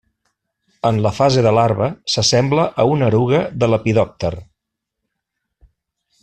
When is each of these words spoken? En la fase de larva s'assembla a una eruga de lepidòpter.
En 0.89 1.01
la 1.05 1.11
fase 1.17 1.43
de 1.47 1.51
larva 1.57 1.89
s'assembla 2.13 2.65
a 2.85 2.87
una 2.95 3.11
eruga 3.13 3.43
de 3.65 3.71
lepidòpter. 3.75 4.35